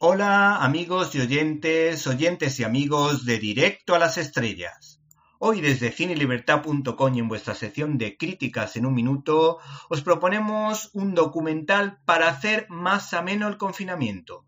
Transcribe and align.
Hola 0.00 0.58
amigos 0.58 1.16
y 1.16 1.20
oyentes, 1.20 2.06
oyentes 2.06 2.60
y 2.60 2.62
amigos 2.62 3.24
de 3.24 3.40
Directo 3.40 3.96
a 3.96 3.98
las 3.98 4.16
Estrellas. 4.16 5.02
Hoy 5.40 5.60
desde 5.60 5.90
cinelibertad.com 5.90 7.14
y 7.16 7.18
en 7.18 7.26
vuestra 7.26 7.56
sección 7.56 7.98
de 7.98 8.16
críticas 8.16 8.76
en 8.76 8.86
un 8.86 8.94
minuto 8.94 9.58
os 9.88 10.02
proponemos 10.02 10.90
un 10.92 11.16
documental 11.16 11.98
para 12.04 12.28
hacer 12.28 12.66
más 12.68 13.12
ameno 13.12 13.48
el 13.48 13.56
confinamiento. 13.56 14.46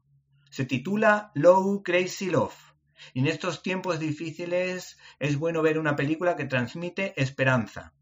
Se 0.51 0.67
titula 0.67 1.33
Low 1.35 1.83
Crazy 1.83 2.31
Love. 2.31 2.55
En 3.15 3.27
estos 3.27 3.65
tiempos 3.65 3.99
difíciles 3.99 4.99
es 5.19 5.37
bueno 5.37 5.63
ver 5.63 5.81
una 5.81 5.97
película 5.97 6.37
que 6.37 6.45
transmite 6.45 7.21
esperanza. 7.21 7.93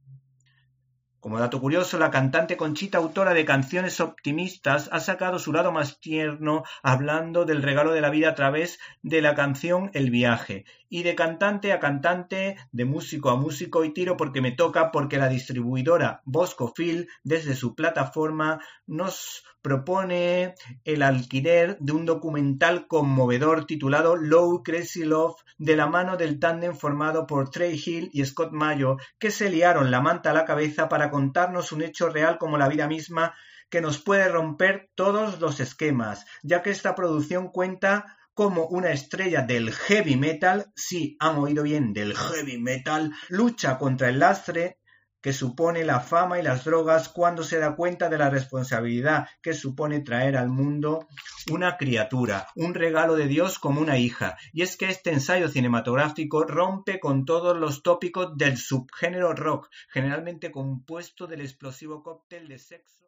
Como 1.29 1.41
dato 1.41 1.61
curioso, 1.61 1.99
la 1.99 2.11
cantante 2.11 2.57
Conchita, 2.57 2.97
autora 2.97 3.35
de 3.35 3.45
canciones 3.45 4.01
optimistas, 4.01 4.89
ha 4.93 4.99
sacado 4.99 5.39
su 5.39 5.53
lado 5.53 5.73
más 5.73 6.01
tierno 6.01 6.63
hablando 6.83 7.45
del 7.45 7.63
regalo 7.63 7.93
de 7.93 8.01
la 8.01 8.09
vida 8.09 8.31
a 8.31 8.35
través 8.35 8.79
de 9.03 9.21
la 9.21 9.35
canción 9.35 9.91
El 9.93 10.11
viaje. 10.11 10.65
Y 10.89 11.03
de 11.03 11.15
cantante 11.15 11.73
a 11.73 11.81
cantante, 11.81 12.57
de 12.73 12.85
músico 12.85 13.31
a 13.31 13.37
músico 13.37 13.85
y 13.85 13.93
tiro 13.93 14.17
porque 14.17 14.41
me 14.41 14.53
toca, 14.53 14.91
porque 14.91 15.19
la 15.19 15.29
distribuidora 15.29 16.23
Bosco 16.25 16.73
Phil, 16.75 17.09
desde 17.23 17.55
su 17.55 17.75
plataforma, 17.75 18.61
nos 18.87 19.45
propone 19.63 20.55
el 20.85 21.03
alquiler 21.03 21.77
de 21.81 21.93
un 21.93 22.07
documental 22.07 22.87
conmovedor 22.87 23.67
titulado 23.67 24.17
Low 24.17 24.63
Crazy 24.63 25.05
Love 25.05 25.37
de 25.59 25.77
la 25.77 25.87
mano 25.87 26.17
del 26.17 26.39
tándem 26.39 26.75
formado 26.75 27.27
por 27.27 27.51
Trey 27.51 27.81
Hill 27.85 28.11
y 28.13 28.25
Scott 28.25 28.53
Mayo, 28.53 28.97
que 29.19 29.31
se 29.31 29.51
liaron 29.51 29.91
la 29.91 30.01
manta 30.01 30.31
a 30.31 30.35
la 30.35 30.45
cabeza 30.45 30.89
para 30.89 31.11
contarnos 31.11 31.73
un 31.73 31.83
hecho 31.83 32.09
real 32.09 32.39
como 32.39 32.57
la 32.57 32.69
vida 32.69 32.87
misma 32.87 33.35
que 33.71 33.81
nos 33.81 33.99
puede 33.99 34.29
romper 34.29 34.91
todos 34.95 35.41
los 35.41 35.61
esquemas, 35.61 36.25
ya 36.43 36.63
que 36.63 36.71
esta 36.71 36.95
producción 36.95 37.49
cuenta 37.49 38.18
como 38.39 38.67
una 38.67 38.93
estrella 38.93 39.43
del 39.43 39.73
heavy 39.73 40.15
metal, 40.15 40.71
sí, 40.77 41.17
han 41.19 41.39
oído 41.39 41.65
bien, 41.65 41.93
del 41.93 42.15
heavy 42.15 42.57
metal, 42.57 43.13
lucha 43.29 43.79
contra 43.79 44.11
el 44.11 44.21
lastre 44.21 44.79
que 45.21 45.33
supone 45.33 45.83
la 45.83 45.99
fama 45.99 46.39
y 46.39 46.45
las 46.45 46.63
drogas 46.63 47.09
cuando 47.09 47.43
se 47.43 47.59
da 47.59 47.75
cuenta 47.75 48.09
de 48.09 48.17
la 48.17 48.31
responsabilidad 48.31 49.27
que 49.43 49.55
supone 49.55 50.03
traer 50.03 50.37
al 50.37 50.51
mundo 50.51 51.09
una 51.51 51.77
criatura, 51.77 52.47
un 52.55 52.75
regalo 52.75 53.17
de 53.17 53.27
Dios 53.27 53.59
como 53.59 53.81
una 53.81 53.99
hija. 53.99 54.37
Y 54.53 54.63
es 54.63 54.77
que 54.77 54.89
este 54.89 55.11
ensayo 55.11 55.49
cinematográfico 55.49 56.45
rompe 56.45 57.01
con 57.01 57.25
todos 57.25 57.57
los 57.57 57.83
tópicos 57.83 58.37
del 58.37 58.57
subgénero 58.57 59.33
rock, 59.33 59.69
generalmente 59.89 60.53
compuesto 60.53 61.27
del 61.27 61.41
explosivo 61.41 62.05
cóctel 62.05 62.47
de 62.47 62.61
sexo. 62.61 63.08